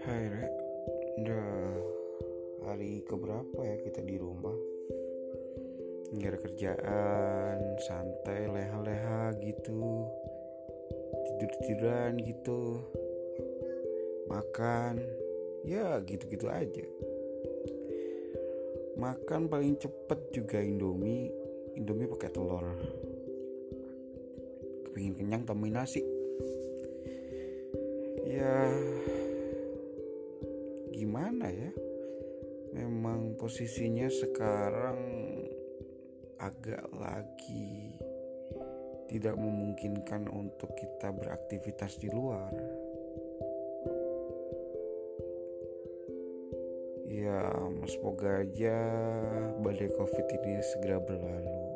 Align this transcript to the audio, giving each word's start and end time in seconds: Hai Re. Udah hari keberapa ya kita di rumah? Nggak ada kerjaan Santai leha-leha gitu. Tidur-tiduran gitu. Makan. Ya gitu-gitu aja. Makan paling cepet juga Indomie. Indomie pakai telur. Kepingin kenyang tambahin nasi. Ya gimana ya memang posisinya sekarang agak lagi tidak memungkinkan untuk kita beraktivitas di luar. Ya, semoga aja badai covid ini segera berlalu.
Hai 0.00 0.32
Re. 0.32 0.48
Udah 1.20 1.52
hari 2.64 3.04
keberapa 3.04 3.60
ya 3.60 3.76
kita 3.84 4.00
di 4.00 4.16
rumah? 4.16 4.56
Nggak 6.16 6.30
ada 6.32 6.40
kerjaan 6.40 7.58
Santai 7.84 8.48
leha-leha 8.48 9.36
gitu. 9.44 10.08
Tidur-tiduran 11.28 12.16
gitu. 12.24 12.80
Makan. 14.32 15.04
Ya 15.68 16.00
gitu-gitu 16.00 16.48
aja. 16.48 16.86
Makan 18.96 19.52
paling 19.52 19.76
cepet 19.76 20.20
juga 20.32 20.64
Indomie. 20.64 21.28
Indomie 21.76 22.08
pakai 22.08 22.32
telur. 22.32 22.64
Kepingin 24.88 25.12
kenyang 25.12 25.44
tambahin 25.44 25.76
nasi. 25.76 26.00
Ya 28.24 28.70
gimana 31.10 31.50
ya 31.50 31.74
memang 32.70 33.34
posisinya 33.34 34.06
sekarang 34.06 35.02
agak 36.38 36.86
lagi 36.94 37.98
tidak 39.10 39.34
memungkinkan 39.34 40.30
untuk 40.30 40.70
kita 40.78 41.10
beraktivitas 41.10 41.98
di 41.98 42.14
luar. 42.14 42.54
Ya, 47.10 47.42
semoga 47.90 48.46
aja 48.46 48.78
badai 49.66 49.90
covid 49.98 50.30
ini 50.30 50.62
segera 50.62 51.02
berlalu. 51.02 51.69